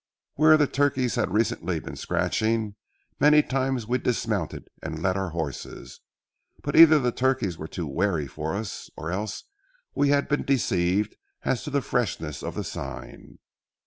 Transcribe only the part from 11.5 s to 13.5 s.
to the freshness of the sign.